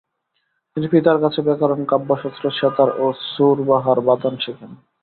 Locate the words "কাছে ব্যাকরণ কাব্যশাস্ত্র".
1.19-2.45